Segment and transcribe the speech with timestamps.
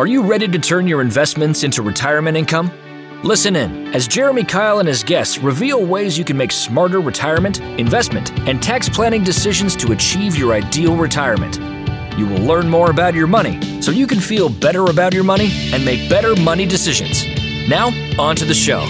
[0.00, 2.70] Are you ready to turn your investments into retirement income?
[3.22, 7.60] Listen in as Jeremy Keil and his guests reveal ways you can make smarter retirement,
[7.78, 11.58] investment, and tax planning decisions to achieve your ideal retirement.
[12.18, 15.50] You will learn more about your money so you can feel better about your money
[15.70, 17.26] and make better money decisions.
[17.68, 17.88] Now,
[18.18, 18.80] on to the show.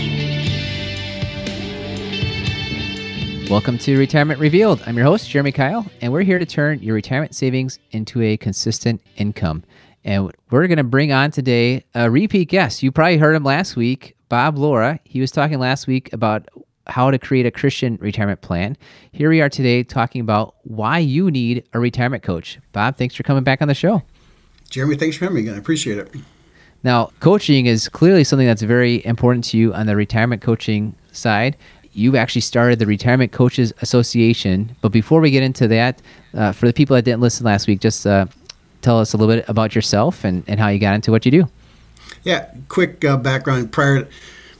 [3.50, 4.80] Welcome to Retirement Revealed.
[4.86, 8.36] I'm your host, Jeremy Keil, and we're here to turn your retirement savings into a
[8.36, 9.64] consistent income.
[10.04, 12.82] And we're going to bring on today a repeat guest.
[12.82, 14.98] You probably heard him last week, Bob Laura.
[15.04, 16.48] He was talking last week about
[16.86, 18.76] how to create a Christian retirement plan.
[19.12, 22.58] Here we are today talking about why you need a retirement coach.
[22.72, 24.02] Bob, thanks for coming back on the show.
[24.70, 25.54] Jeremy, thanks for having me again.
[25.54, 26.14] I appreciate it.
[26.82, 31.56] Now, coaching is clearly something that's very important to you on the retirement coaching side
[31.92, 34.76] you actually started the Retirement Coaches Association.
[34.80, 36.00] But before we get into that,
[36.34, 38.26] uh, for the people that didn't listen last week, just uh,
[38.82, 41.30] tell us a little bit about yourself and, and how you got into what you
[41.30, 41.48] do.
[42.24, 43.72] Yeah, quick uh, background.
[43.72, 44.10] Prior To,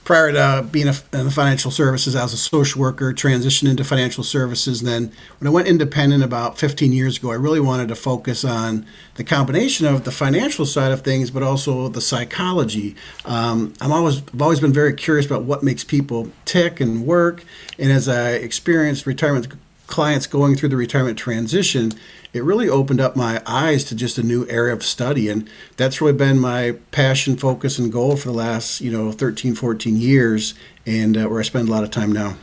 [0.05, 3.85] prior to being a, in the financial services, I was a social worker, transitioned into
[3.85, 4.81] financial services.
[4.81, 8.45] And then when I went independent about 15 years ago, I really wanted to focus
[8.45, 12.97] on the combination of the financial side of things, but also the psychology.
[13.25, 17.45] Um, I'm always, I've always been very curious about what makes people tick and work.
[17.79, 19.49] And as I experienced retirement
[19.87, 21.93] clients going through the retirement transition,
[22.33, 25.29] it really opened up my eyes to just a new area of study.
[25.29, 29.55] And that's really been my passion, focus, and goal for the last, you know, 13,
[29.55, 30.55] 14 years,
[30.87, 32.37] and uh, where I spend a lot of time now.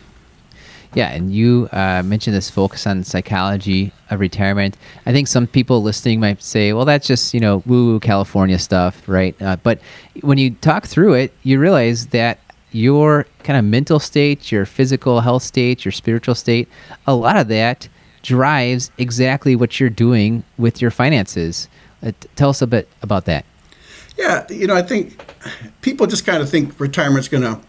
[0.94, 4.78] Yeah, and you uh, mentioned this focus on psychology of retirement.
[5.06, 8.58] I think some people listening might say, well, that's just, you know, woo woo California
[8.58, 9.40] stuff, right?
[9.42, 9.80] Uh, but
[10.22, 12.40] when you talk through it, you realize that
[12.72, 16.68] your kind of mental state, your physical health state, your spiritual state,
[17.06, 17.88] a lot of that
[18.22, 21.68] drives exactly what you're doing with your finances.
[22.04, 23.46] Uh, tell us a bit about that.
[24.18, 25.22] Yeah, you know, I think
[25.82, 27.60] people just kind of think retirement's going to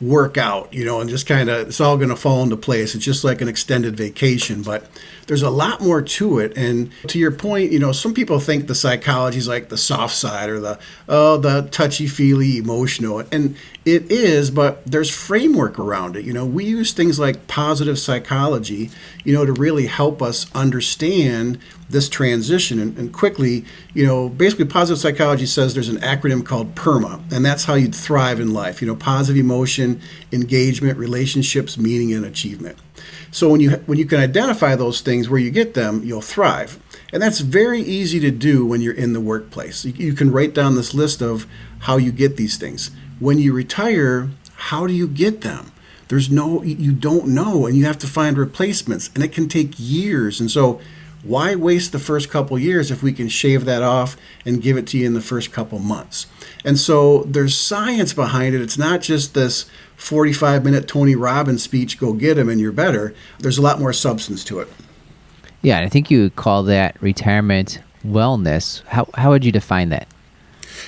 [0.00, 2.94] work out, you know, and just kind of it's all going to fall into place.
[2.94, 4.84] It's just like an extended vacation, but
[5.28, 6.56] there's a lot more to it.
[6.56, 10.14] And to your point, you know, some people think the psychology is like the soft
[10.14, 16.14] side or the oh the touchy feely emotional, and it is, but there's framework around
[16.14, 16.24] it.
[16.24, 18.90] You know, we use things like positive psychology,
[19.24, 21.58] you know, to really help us understand
[21.90, 22.78] this transition.
[22.78, 27.44] And, and, quickly, you know, basically positive psychology says there's an acronym called PERMA, and
[27.44, 28.80] that's how you'd thrive in life.
[28.80, 30.00] You know, positive emotion,
[30.30, 32.78] engagement, relationships, meaning, and achievement.
[33.32, 36.78] So when you when you can identify those things where you get them, you'll thrive.
[37.12, 39.84] And that's very easy to do when you're in the workplace.
[39.84, 41.46] You, you can write down this list of
[41.80, 42.90] how you get these things.
[43.22, 45.70] When you retire, how do you get them?
[46.08, 49.74] There's no you don't know and you have to find replacements and it can take
[49.78, 50.40] years.
[50.40, 50.80] And so
[51.22, 54.88] why waste the first couple years if we can shave that off and give it
[54.88, 56.26] to you in the first couple months?
[56.64, 58.60] And so there's science behind it.
[58.60, 63.14] It's not just this 45 minute Tony Robbins speech, go get him and you're better.
[63.38, 64.68] There's a lot more substance to it.
[65.62, 68.82] Yeah, I think you would call that retirement wellness.
[68.86, 70.08] How, how would you define that?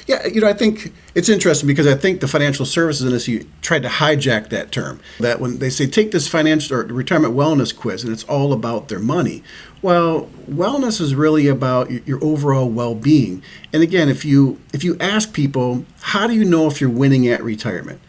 [0.07, 3.83] Yeah, you know, I think it's interesting because I think the financial services industry tried
[3.85, 5.01] to hijack that term.
[5.19, 8.89] That when they say take this financial or retirement wellness quiz and it's all about
[8.89, 9.43] their money.
[9.81, 13.43] Well, wellness is really about your overall well-being.
[13.73, 17.27] And again, if you if you ask people, how do you know if you're winning
[17.29, 18.01] at retirement?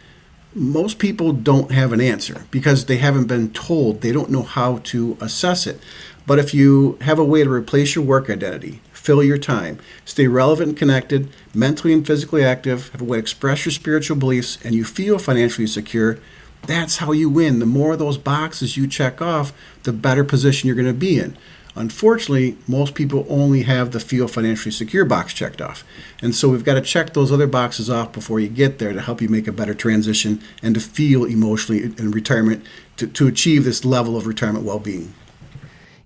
[0.54, 4.02] Most people don't have an answer because they haven't been told.
[4.02, 5.80] They don't know how to assess it.
[6.26, 10.28] But if you have a way to replace your work identity, fill your time, stay
[10.28, 14.58] relevant and connected, mentally and physically active, have a way to express your spiritual beliefs,
[14.66, 16.18] and you feel financially secure,
[16.66, 17.60] that's how you win.
[17.60, 21.20] The more of those boxes you check off, the better position you're going to be
[21.20, 21.38] in.
[21.76, 25.84] Unfortunately, most people only have the feel financially secure box checked off.
[26.22, 29.02] And so we've got to check those other boxes off before you get there to
[29.02, 32.66] help you make a better transition and to feel emotionally in retirement
[32.98, 35.14] to, to achieve this level of retirement well being.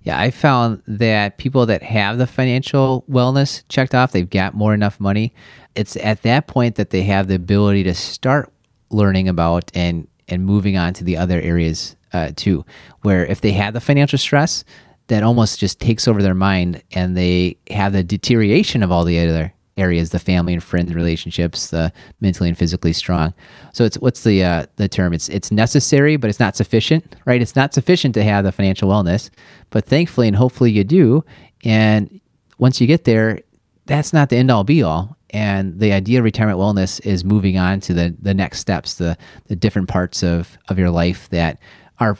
[0.09, 4.73] Yeah, I found that people that have the financial wellness checked off, they've got more
[4.73, 5.35] enough money.
[5.75, 8.51] It's at that point that they have the ability to start
[8.89, 12.65] learning about and and moving on to the other areas uh, too.
[13.03, 14.63] Where if they have the financial stress,
[15.09, 19.19] that almost just takes over their mind, and they have the deterioration of all the
[19.19, 21.91] other areas the family and friend relationships the
[22.21, 23.33] mentally and physically strong.
[23.73, 25.13] So it's what's the uh, the term?
[25.13, 27.41] It's it's necessary but it's not sufficient right?
[27.41, 29.29] It's not sufficient to have the financial wellness
[29.69, 31.23] but thankfully and hopefully you do
[31.63, 32.19] and
[32.57, 33.39] once you get there
[33.85, 37.57] that's not the end all be all and the idea of retirement wellness is moving
[37.57, 39.17] on to the the next steps the
[39.47, 41.59] the different parts of of your life that
[41.99, 42.17] are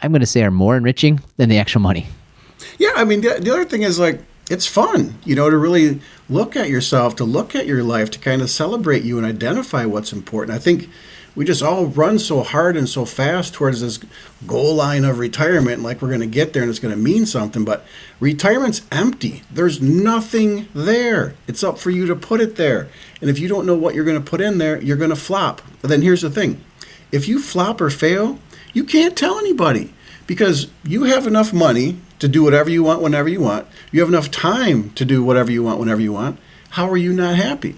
[0.00, 2.06] i'm going to say are more enriching than the actual money.
[2.78, 4.20] Yeah i mean the, the other thing is like
[4.50, 8.18] it's fun, you know, to really look at yourself, to look at your life, to
[8.18, 10.56] kind of celebrate you and identify what's important.
[10.56, 10.88] I think
[11.34, 14.00] we just all run so hard and so fast towards this
[14.46, 17.26] goal line of retirement, like we're going to get there and it's going to mean
[17.26, 17.64] something.
[17.64, 17.86] But
[18.18, 19.44] retirement's empty.
[19.50, 21.34] There's nothing there.
[21.46, 22.88] It's up for you to put it there.
[23.20, 25.16] And if you don't know what you're going to put in there, you're going to
[25.16, 25.62] flop.
[25.80, 26.64] But then here's the thing
[27.12, 28.38] if you flop or fail,
[28.72, 29.94] you can't tell anybody
[30.26, 33.66] because you have enough money to do whatever you want whenever you want.
[33.92, 36.38] You have enough time to do whatever you want whenever you want.
[36.70, 37.76] How are you not happy?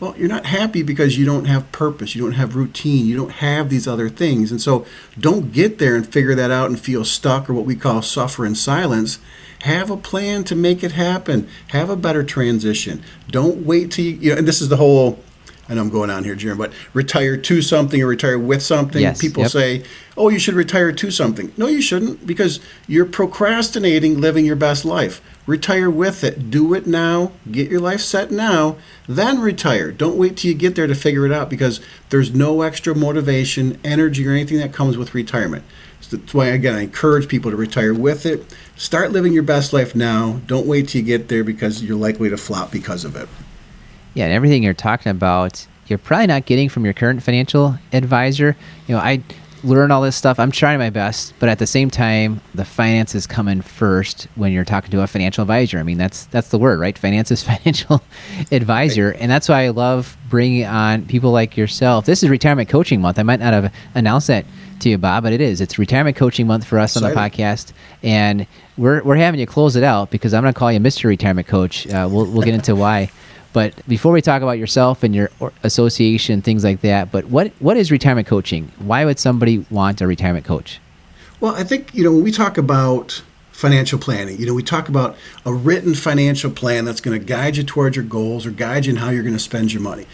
[0.00, 3.32] Well, you're not happy because you don't have purpose, you don't have routine, you don't
[3.32, 4.50] have these other things.
[4.50, 4.86] And so
[5.18, 8.46] don't get there and figure that out and feel stuck or what we call suffer
[8.46, 9.18] in silence.
[9.62, 11.46] Have a plan to make it happen.
[11.68, 13.02] Have a better transition.
[13.28, 15.18] Don't wait till you, you know, and this is the whole
[15.70, 19.00] I know I'm going on here, Jim, but retire to something or retire with something.
[19.00, 19.52] Yes, People yep.
[19.52, 19.84] say,
[20.16, 21.52] oh, you should retire to something.
[21.56, 22.58] No, you shouldn't because
[22.88, 25.22] you're procrastinating living your best life.
[25.46, 26.50] Retire with it.
[26.50, 27.30] Do it now.
[27.48, 28.78] Get your life set now.
[29.08, 29.92] Then retire.
[29.92, 33.78] Don't wait till you get there to figure it out because there's no extra motivation,
[33.84, 35.64] energy, or anything that comes with retirement.
[36.00, 38.44] So that's why, again, I encourage people to retire with it.
[38.74, 40.40] Start living your best life now.
[40.48, 43.28] Don't wait till you get there because you're likely to flop because of it.
[44.14, 48.56] Yeah, and everything you're talking about, you're probably not getting from your current financial advisor.
[48.86, 49.22] You know, I
[49.62, 50.38] learn all this stuff.
[50.38, 54.52] I'm trying my best, but at the same time, the finances come in first when
[54.52, 55.78] you're talking to a financial advisor.
[55.78, 56.96] I mean, that's that's the word, right?
[56.96, 58.02] Finances financial
[58.50, 62.06] advisor, and that's why I love bringing on people like yourself.
[62.06, 63.18] This is retirement coaching month.
[63.18, 64.44] I might not have announced that
[64.80, 65.60] to you, Bob, but it is.
[65.60, 67.72] It's retirement coaching month for us on the podcast,
[68.02, 68.46] and
[68.76, 71.04] we're we're having you close it out because I'm going to call you Mr.
[71.04, 71.86] Retirement Coach.
[71.86, 73.10] Uh, we'll we'll get into why.
[73.52, 75.30] But before we talk about yourself and your
[75.62, 78.70] association, things like that, but what what is retirement coaching?
[78.78, 80.80] Why would somebody want a retirement coach?
[81.40, 84.88] Well, I think, you know, when we talk about financial planning, you know, we talk
[84.88, 85.16] about
[85.46, 88.92] a written financial plan that's going to guide you towards your goals or guide you
[88.92, 90.06] in how you're going to spend your money.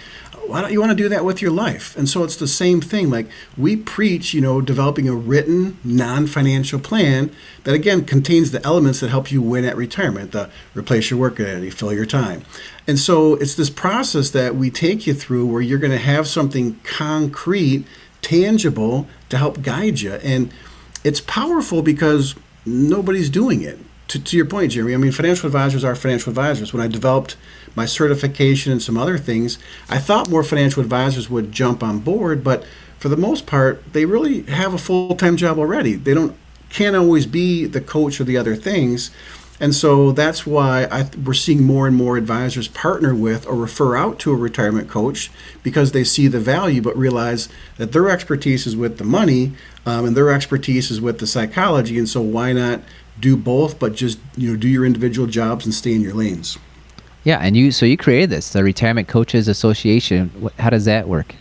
[0.48, 1.96] Why don't you want to do that with your life?
[1.96, 3.10] And so it's the same thing.
[3.10, 7.30] Like we preach, you know, developing a written, non financial plan
[7.64, 11.40] that, again, contains the elements that help you win at retirement the replace your work
[11.40, 12.44] identity, fill your time.
[12.86, 16.28] And so it's this process that we take you through where you're going to have
[16.28, 17.84] something concrete,
[18.22, 20.14] tangible to help guide you.
[20.14, 20.52] And
[21.04, 22.34] it's powerful because
[22.64, 23.78] nobody's doing it.
[24.08, 26.72] To, to your point, Jeremy, I mean, financial advisors are financial advisors.
[26.72, 27.36] When I developed
[27.74, 29.58] my certification and some other things,
[29.88, 32.64] I thought more financial advisors would jump on board, but
[32.98, 35.94] for the most part, they really have a full time job already.
[35.94, 36.36] They don't
[36.68, 39.10] can't always be the coach or the other things.
[39.58, 43.96] And so that's why I, we're seeing more and more advisors partner with or refer
[43.96, 45.30] out to a retirement coach
[45.62, 47.48] because they see the value but realize
[47.78, 49.52] that their expertise is with the money
[49.86, 51.98] um, and their expertise is with the psychology.
[51.98, 52.82] And so why not
[53.18, 56.58] do both but just you know do your individual jobs and stay in your lanes?
[57.24, 60.50] Yeah, and you so you created this, the Retirement Coaches Association.
[60.58, 61.34] How does that work?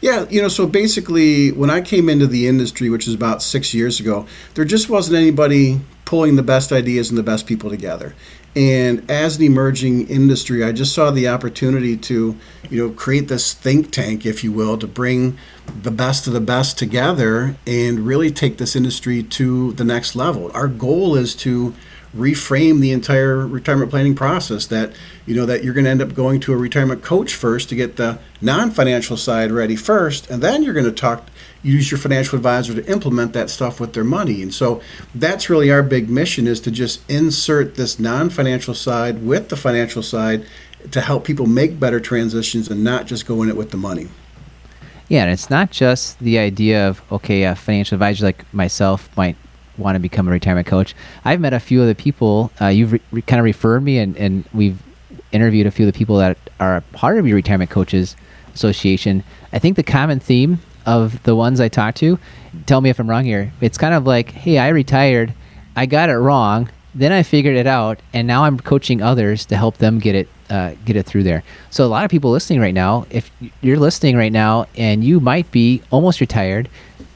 [0.00, 3.72] Yeah, you know, so basically, when I came into the industry, which was about six
[3.72, 8.14] years ago, there just wasn't anybody pulling the best ideas and the best people together.
[8.56, 12.34] And as an emerging industry, I just saw the opportunity to,
[12.70, 15.36] you know, create this think tank, if you will, to bring
[15.82, 20.50] the best of the best together and really take this industry to the next level.
[20.54, 21.74] Our goal is to
[22.16, 24.94] reframe the entire retirement planning process that
[25.26, 27.74] you know that you're going to end up going to a retirement coach first to
[27.74, 31.28] get the non-financial side ready first and then you're going to talk
[31.68, 34.80] use your financial advisor to implement that stuff with their money and so
[35.14, 40.02] that's really our big mission is to just insert this non-financial side with the financial
[40.02, 40.44] side
[40.90, 44.08] to help people make better transitions and not just go in it with the money
[45.08, 49.36] Yeah, and it's not just the idea of okay, a financial advisor like myself might
[49.78, 50.94] want to become a retirement coach.
[51.24, 54.16] I've met a few other people uh, you've re- re- kind of referred me, and,
[54.16, 54.78] and we've
[55.32, 58.16] interviewed a few of the people that are part of your retirement coaches
[58.54, 59.24] association.
[59.52, 62.18] I think the common theme of the ones I talked to,
[62.66, 63.52] tell me if I'm wrong here.
[63.60, 65.34] It's kind of like, hey, I retired,
[65.76, 69.56] I got it wrong, then I figured it out, and now I'm coaching others to
[69.56, 71.42] help them get it uh, get it through there.
[71.68, 73.30] So a lot of people listening right now, if
[73.60, 76.70] you're listening right now and you might be almost retired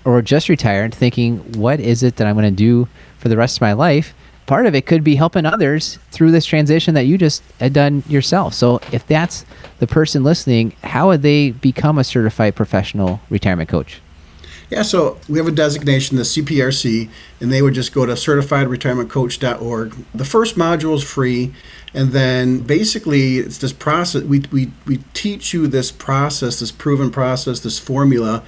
[0.04, 3.56] or just retired, thinking, what is it that I'm going to do for the rest
[3.56, 4.12] of my life?
[4.52, 8.02] Part of it could be helping others through this transition that you just had done
[8.06, 8.52] yourself.
[8.52, 9.46] So if that's
[9.78, 14.02] the person listening, how would they become a certified professional retirement coach?
[14.68, 17.08] Yeah, so we have a designation, the CPRC,
[17.40, 19.94] and they would just go to certifiedretirementcoach.org.
[20.14, 21.54] The first module is free,
[21.94, 24.22] and then basically it's this process.
[24.22, 28.42] We, we, we teach you this process, this proven process, this formula,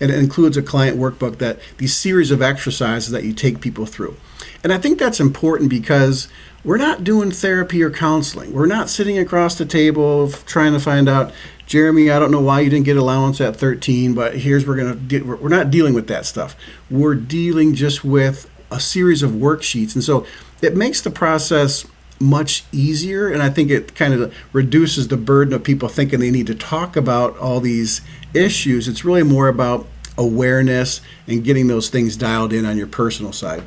[0.00, 3.86] and it includes a client workbook that these series of exercises that you take people
[3.86, 4.16] through.
[4.62, 6.28] And I think that's important because
[6.64, 8.52] we're not doing therapy or counseling.
[8.52, 11.32] We're not sitting across the table trying to find out,
[11.66, 15.08] Jeremy, I don't know why you didn't get allowance at 13, but here's we're going
[15.08, 16.56] to we're not dealing with that stuff.
[16.90, 19.94] We're dealing just with a series of worksheets.
[19.94, 20.26] And so
[20.62, 21.86] it makes the process
[22.20, 26.30] much easier and I think it kind of reduces the burden of people thinking they
[26.30, 28.00] need to talk about all these
[28.34, 28.88] issues.
[28.88, 29.86] It's really more about
[30.18, 33.62] awareness and getting those things dialed in on your personal side.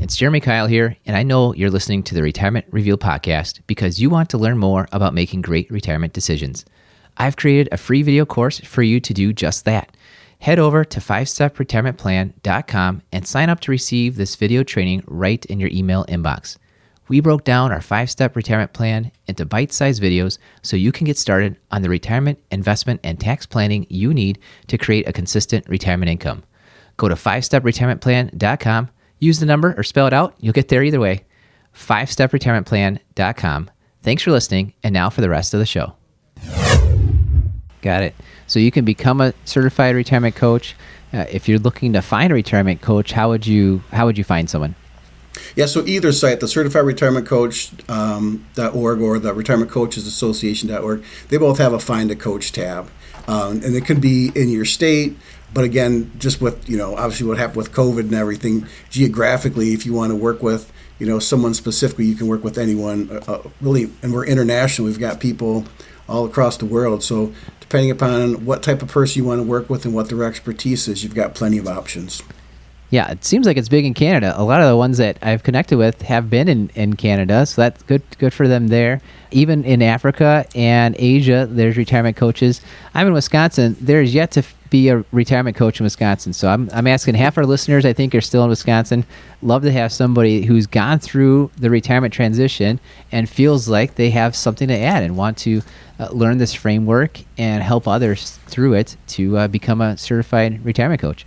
[0.00, 4.00] It's Jeremy Keil here, and I know you're listening to the Retirement Reveal podcast because
[4.00, 6.64] you want to learn more about making great retirement decisions.
[7.16, 9.96] I've created a free video course for you to do just that.
[10.38, 15.70] Head over to 5stepretirementplan.com and sign up to receive this video training right in your
[15.72, 16.58] email inbox.
[17.08, 21.04] We broke down our five step retirement plan into bite sized videos so you can
[21.04, 25.68] get started on the retirement, investment, and tax planning you need to create a consistent
[25.68, 26.42] retirement income.
[26.96, 30.34] Go to 5stepretirementplan.com, use the number or spell it out.
[30.40, 31.24] You'll get there either way.
[31.74, 33.70] 5stepretirementplan.com.
[34.02, 35.94] Thanks for listening, and now for the rest of the show.
[37.82, 38.14] Got it.
[38.46, 40.74] So you can become a certified retirement coach.
[41.12, 44.24] Uh, if you're looking to find a retirement coach, how would you how would you
[44.24, 44.74] find someone?
[45.54, 51.04] Yeah, so either site, the certified retirement coach um, .org or the retirement coaches association.org,
[51.28, 52.88] they both have a find a coach tab.
[53.28, 55.16] Um, and it could be in your state,
[55.52, 59.84] but again, just with, you know, obviously what happened with COVID and everything, geographically, if
[59.84, 63.10] you want to work with, you know, someone specifically, you can work with anyone.
[63.10, 64.86] Uh, uh really, and we're international.
[64.86, 65.64] We've got people
[66.08, 67.02] all across the world.
[67.02, 70.22] So depending upon what type of person you want to work with and what their
[70.24, 72.22] expertise is, you've got plenty of options.
[72.90, 74.32] Yeah, it seems like it's big in Canada.
[74.36, 77.62] A lot of the ones that I've connected with have been in, in Canada, so
[77.62, 79.00] that's good good for them there.
[79.32, 82.60] Even in Africa and Asia, there's retirement coaches.
[82.94, 83.76] I'm in Wisconsin.
[83.80, 86.32] There's yet to be a retirement coach in Wisconsin.
[86.32, 89.04] So I'm, I'm asking half our listeners, I think, are still in Wisconsin.
[89.42, 94.36] Love to have somebody who's gone through the retirement transition and feels like they have
[94.36, 95.62] something to add and want to
[95.98, 101.00] uh, learn this framework and help others through it to uh, become a certified retirement
[101.00, 101.24] coach.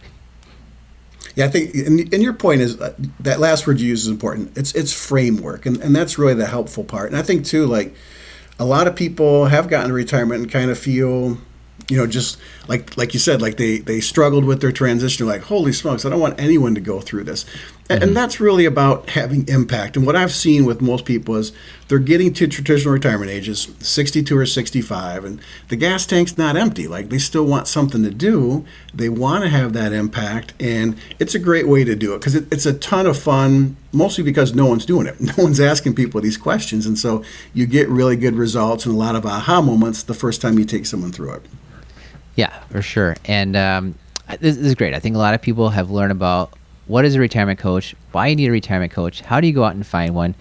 [1.35, 4.07] Yeah, I think, and, and your point is uh, that last word you use is
[4.09, 4.57] important.
[4.57, 7.09] It's it's framework, and, and that's really the helpful part.
[7.09, 7.93] And I think too, like
[8.59, 11.37] a lot of people have gotten to retirement and kind of feel
[11.89, 15.27] you know, just like like you said, like they they struggled with their transition.
[15.27, 17.45] Like, holy smokes, I don't want anyone to go through this.
[17.89, 18.03] Mm-hmm.
[18.03, 19.97] And that's really about having impact.
[19.97, 21.51] And what I've seen with most people is
[21.87, 26.87] they're getting to traditional retirement ages, 62 or 65, and the gas tank's not empty.
[26.87, 28.63] Like they still want something to do.
[28.93, 32.35] They want to have that impact, and it's a great way to do it because
[32.35, 33.75] it, it's a ton of fun.
[33.91, 35.15] Mostly because no one's doing it.
[35.29, 37.23] No one's asking people these questions, and so
[37.55, 40.65] you get really good results and a lot of aha moments the first time you
[40.65, 41.45] take someone through it.
[42.39, 43.17] Yeah, for sure.
[43.25, 43.95] And um,
[44.39, 44.93] this, this, is great.
[44.93, 46.53] I think a lot of people have learned about
[46.87, 49.65] what is a retirement coach, why you need a retirement coach, how do you go
[49.65, 50.35] out and find one.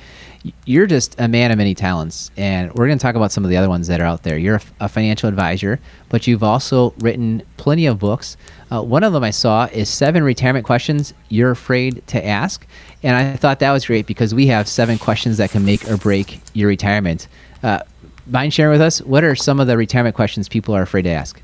[0.64, 3.50] You're just a man of many talents, and we're going to talk about some of
[3.50, 4.38] the other ones that are out there.
[4.38, 8.36] You're a, a financial advisor, but you've also written plenty of books.
[8.70, 12.64] Uh, one of them I saw is seven retirement questions you're afraid to ask,
[13.02, 15.96] and I thought that was great because we have seven questions that can make or
[15.96, 17.26] break your retirement.
[17.64, 17.80] Uh,
[18.28, 21.10] mind sharing with us what are some of the retirement questions people are afraid to
[21.10, 21.42] ask?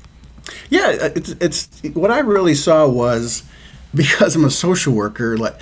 [0.69, 3.43] Yeah, uh, it's, it's what I really saw was
[3.95, 5.55] because I'm a social worker, like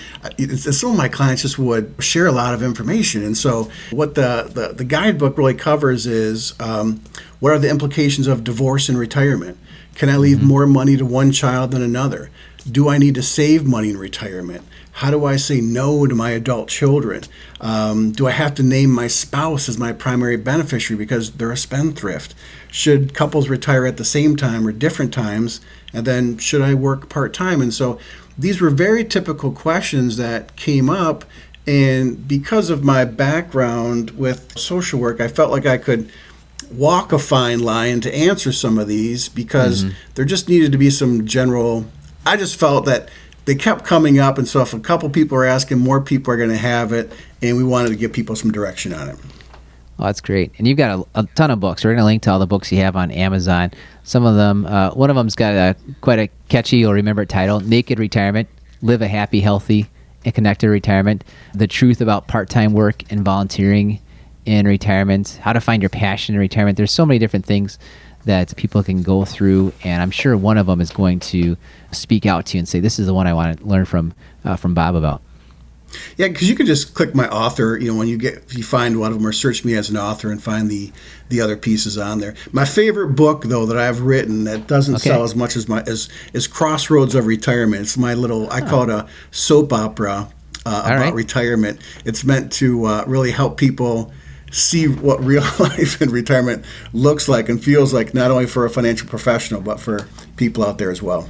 [0.58, 4.50] some of my clients just would share a lot of information, and so what the
[4.54, 7.02] the, the guidebook really covers is um,
[7.40, 9.58] what are the implications of divorce and retirement.
[9.96, 10.48] Can I leave mm-hmm.
[10.48, 12.32] more money to one child than another?
[12.70, 14.66] Do I need to save money in retirement?
[14.94, 17.24] How do I say no to my adult children?
[17.60, 21.58] Um, do I have to name my spouse as my primary beneficiary because they're a
[21.58, 22.36] spendthrift?
[22.72, 25.62] Should couples retire at the same time or different times?
[25.94, 27.60] And then should I work part time?
[27.60, 28.00] And so
[28.38, 31.26] these were very typical questions that came up.
[31.66, 36.12] And because of my background with social work, I felt like I could
[36.72, 39.96] walk a fine line to answer some of these because mm-hmm.
[40.16, 41.86] there just needed to be some general.
[42.26, 43.10] I just felt that
[43.46, 46.38] they kept coming up, and so if a couple people are asking, more people are
[46.38, 49.18] going to have it, and we wanted to give people some direction on it.
[50.00, 50.52] Oh, that's great.
[50.58, 51.84] And you've got a, a ton of books.
[51.84, 53.72] We're going to link to all the books you have on Amazon.
[54.04, 57.60] Some of them, uh, one of them's got a quite a catchy, you'll remember title
[57.60, 58.50] Naked Retirement
[58.82, 59.88] Live a Happy, Healthy,
[60.26, 61.24] and Connected Retirement.
[61.54, 64.02] The Truth About Part Time Work and Volunteering
[64.46, 65.40] in Retirement.
[65.42, 66.76] How to Find Your Passion in Retirement.
[66.76, 67.78] There's so many different things
[68.26, 71.58] that people can go through, and I'm sure one of them is going to
[71.92, 74.14] speak out to you and say, "This is the one I want to learn from
[74.46, 75.22] uh, from Bob about."
[76.18, 77.78] Yeah, because you can just click my author.
[77.78, 79.90] You know, when you get if you find one of them, or search me as
[79.90, 80.92] an author and find the
[81.30, 82.34] the other pieces on there.
[82.52, 85.10] My favorite book, though, that I've written that doesn't Okay.
[85.10, 87.82] sell as much as my as is Crossroads of Retirement.
[87.84, 90.30] It's my little I call it a soap opera
[90.66, 91.14] uh, about right.
[91.14, 91.80] retirement.
[92.06, 94.12] It's meant to uh, really help people
[94.54, 98.70] see what real life in retirement looks like and feels like, not only for a
[98.70, 100.08] financial professional but for
[100.38, 101.30] people out there as well.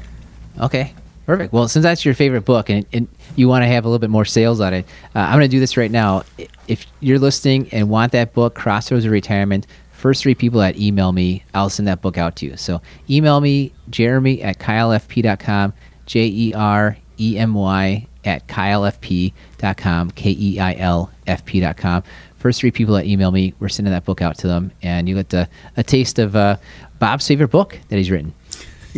[0.60, 0.94] Okay,
[1.25, 1.53] perfect.
[1.53, 4.10] Well, since that's your favorite book and, and you want to have a little bit
[4.10, 6.24] more sales on it, uh, I'm going to do this right now.
[6.68, 11.12] If you're listening and want that book, Crossroads of Retirement, first three people that email
[11.12, 12.58] me, I'll send that book out to you.
[12.58, 15.74] So email me, jeremy at keilfp.com,
[16.06, 22.03] J E R E M Y at keilfp.com, K E I L F P.com.
[22.44, 25.16] First three people that email me, we're sending that book out to them, and you
[25.16, 25.48] get a,
[25.78, 26.58] a taste of uh,
[27.00, 28.34] Bob's favorite book that he's written.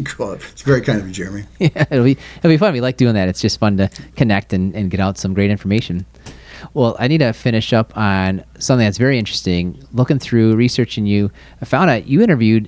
[0.03, 0.33] Cool.
[0.33, 1.45] It's very kind of you, Jeremy.
[1.59, 2.73] yeah, it'll be it'll be fun.
[2.73, 3.29] We like doing that.
[3.29, 6.05] It's just fun to connect and, and get out some great information.
[6.73, 9.81] Well, I need to finish up on something that's very interesting.
[9.93, 12.67] Looking through researching you, I found out you interviewed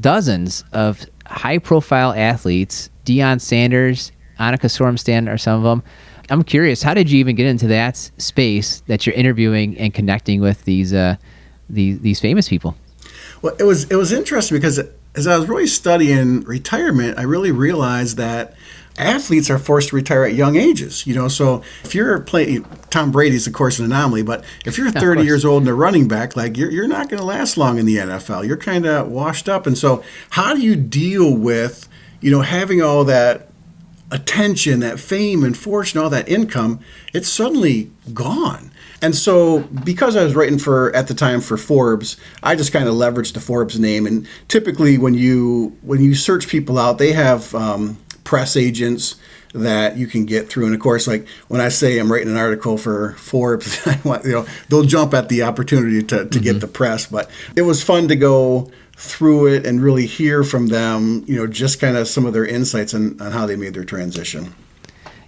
[0.00, 2.90] dozens of high profile athletes.
[3.04, 5.84] Deion Sanders, Annika Sorenstam are some of them.
[6.30, 10.40] I'm curious, how did you even get into that space that you're interviewing and connecting
[10.40, 11.16] with these uh,
[11.68, 12.76] these these famous people?
[13.42, 14.80] Well, it was it was interesting because
[15.14, 18.54] as I was really studying retirement, I really realized that
[18.98, 21.06] athletes are forced to retire at young ages.
[21.06, 24.90] You know, so if you're playing, Tom Brady's of course an anomaly, but if you're
[24.92, 27.78] 30 years old and a running back, like you're you're not going to last long
[27.78, 28.46] in the NFL.
[28.46, 31.88] You're kind of washed up, and so how do you deal with
[32.20, 33.48] you know having all that
[34.12, 36.78] attention, that fame and fortune, all that income,
[37.12, 38.70] it's suddenly gone.
[39.00, 42.88] And so, because I was writing for at the time for Forbes, I just kind
[42.88, 44.06] of leveraged the Forbes name.
[44.06, 49.16] And typically, when you when you search people out, they have um, press agents
[49.54, 50.66] that you can get through.
[50.66, 54.24] And of course, like when I say I'm writing an article for Forbes, I want,
[54.24, 57.06] you know, they'll jump at the opportunity to, to get the press.
[57.06, 58.70] But it was fun to go
[59.02, 62.46] through it and really hear from them, you know, just kind of some of their
[62.46, 64.54] insights on, on how they made their transition.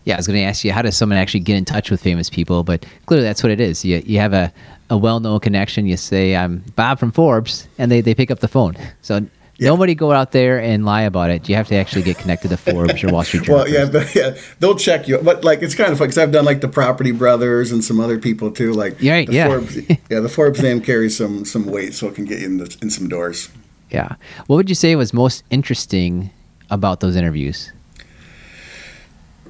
[0.04, 2.00] Yeah, I was going to ask you how does someone actually get in touch with
[2.00, 3.84] famous people, but clearly that's what it is.
[3.84, 4.52] You you have a,
[4.90, 5.86] a well known connection.
[5.86, 8.76] You say I'm Bob from Forbes, and they, they pick up the phone.
[9.02, 9.26] So
[9.58, 11.48] nobody go out there and lie about it.
[11.48, 13.60] You have to actually get connected to Forbes or Wall Street Journal.
[13.64, 15.18] Well, yeah, but, yeah, they'll check you.
[15.18, 17.98] But like, it's kind of fun because I've done like the Property Brothers and some
[17.98, 18.72] other people too.
[18.72, 19.46] Like, Yeah, right, the yeah.
[19.48, 19.76] Forbes,
[20.10, 22.76] yeah, the Forbes name carries some some weight, so it can get you in, the,
[22.82, 23.48] in some doors.
[23.94, 24.16] Yeah.
[24.48, 26.30] What would you say was most interesting
[26.68, 27.72] about those interviews?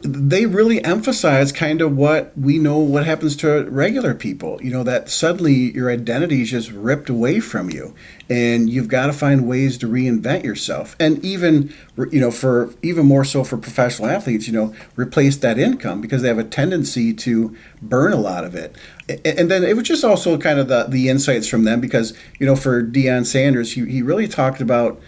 [0.07, 4.83] they really emphasize kind of what we know what happens to regular people you know
[4.83, 7.95] that suddenly your identity is just ripped away from you
[8.29, 11.73] and you've got to find ways to reinvent yourself and even
[12.11, 16.21] you know for even more so for professional athletes you know replace that income because
[16.21, 18.77] they have a tendency to burn a lot of it
[19.09, 22.47] and then it was just also kind of the, the insights from them because you
[22.47, 25.01] know for Deion Sanders he, he really talked about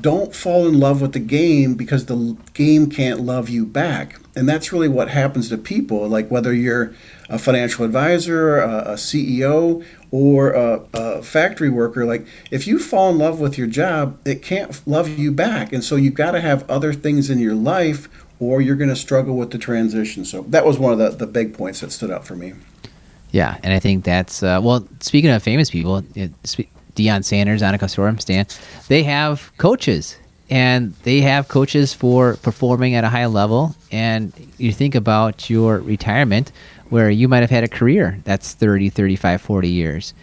[0.00, 4.18] don't fall in love with the game because the game can't love you back.
[4.34, 6.08] And that's really what happens to people.
[6.08, 6.92] Like whether you're
[7.28, 13.10] a financial advisor, a, a CEO, or a, a factory worker, like if you fall
[13.10, 15.72] in love with your job, it can't love you back.
[15.72, 18.08] And so you've got to have other things in your life
[18.40, 20.24] or you're going to struggle with the transition.
[20.24, 22.54] So that was one of the, the big points that stood out for me.
[23.34, 24.86] Yeah, and I think that's uh, well.
[25.00, 26.30] Speaking of famous people, it,
[26.94, 28.46] Deion Sanders, Annika Sorenstam,
[28.86, 30.16] they have coaches,
[30.50, 33.74] and they have coaches for performing at a high level.
[33.90, 36.52] And you think about your retirement,
[36.90, 40.14] where you might have had a career that's 30, 35, 40 years.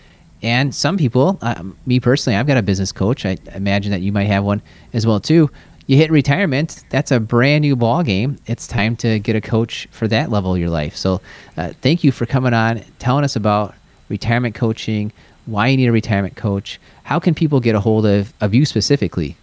[0.42, 3.26] And some people, uh, me personally, I've got a business coach.
[3.26, 4.62] I imagine that you might have one
[4.94, 5.52] as well too.
[5.88, 8.38] You hit retirement, that's a brand new ball game.
[8.46, 10.96] It's time to get a coach for that level of your life.
[10.96, 11.22] So,
[11.58, 13.74] uh, thank you for coming on, telling us about
[14.08, 15.12] retirement coaching,
[15.46, 16.80] why you need a retirement coach.
[17.04, 19.38] How can people get a hold of, of you specifically?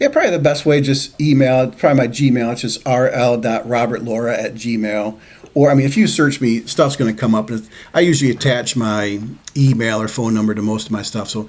[0.00, 5.18] Yeah, probably the best way just email, probably my Gmail, it's just rl.robertlaura at gmail.
[5.54, 7.50] Or, I mean, if you search me, stuff's going to come up.
[7.92, 9.20] I usually attach my
[9.56, 11.48] email or phone number to most of my stuff, so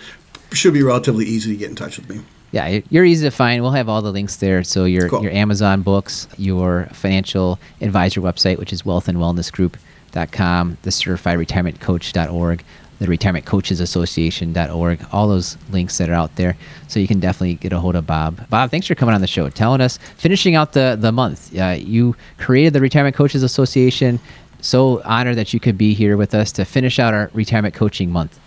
[0.52, 2.22] should be relatively easy to get in touch with me.
[2.56, 3.62] Yeah, you're- easy to find.
[3.62, 4.64] We'll have all the links there.
[4.64, 5.22] So your Cool.
[5.22, 12.64] your Amazon books, your financial advisor website, which is wealthandwellnessgroup.com, the certified retirement coach.org,
[13.00, 16.56] the retirement coaches association.org, all those links that are out there.
[16.88, 18.48] So you can definitely get a hold of Bob.
[18.50, 21.54] Bob, thanks for coming on the show, telling us, finishing out the, the month.
[21.58, 24.18] Uh, you created the Retirement Coaches Association.
[24.62, 28.12] So honored that you could be here with us to finish out our retirement coaching
[28.12, 28.40] month.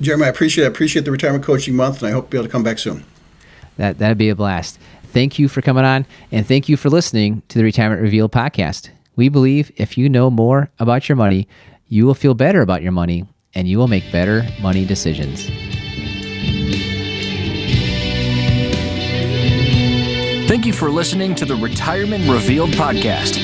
[0.00, 2.46] Jeremy, I appreciate I appreciate the retirement coaching month, and I hope to be able
[2.46, 3.04] to come back soon.
[3.76, 4.78] That that'd be a blast.
[5.04, 8.90] Thank you for coming on, and thank you for listening to the Retirement Revealed podcast.
[9.16, 11.46] We believe if you know more about your money,
[11.86, 15.48] you will feel better about your money and you will make better money decisions.
[20.48, 23.40] Thank you for listening to the Retirement Revealed podcast.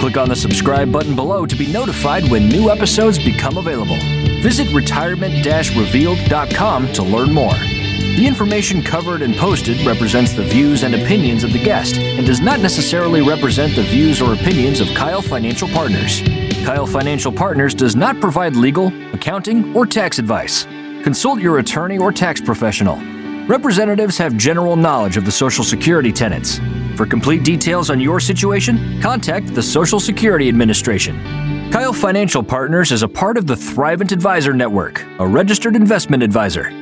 [0.00, 3.98] Click on the subscribe button below to be notified when new episodes become available.
[4.42, 7.81] Visit retirement revealed.com to learn more.
[8.16, 12.40] The information covered and posted represents the views and opinions of the guest and does
[12.40, 16.20] not necessarily represent the views or opinions of Keil Financial Partners.
[16.20, 20.64] Keil Financial Partners does not provide legal, accounting, or tax advice.
[21.02, 22.96] Consult your attorney or tax professional.
[23.46, 26.60] Representatives have general knowledge of the Social Security tenets.
[26.96, 31.16] For complete details on your situation, contact the Social Security Administration.
[31.70, 36.81] Keil Financial Partners is a part of the Thrivent Advisor Network, a registered investment advisor.